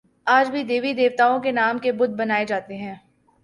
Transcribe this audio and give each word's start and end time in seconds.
آج 0.27 0.49
بھی 0.51 0.63
دیوی 0.63 0.93
دیوتاؤں 0.93 1.39
کے 1.39 1.51
نام 1.51 1.79
کے 1.79 1.91
بت 1.91 2.09
بنا 2.09 2.37
ئے 2.37 2.45
جاتے 2.45 2.77
ہیں 2.77 2.95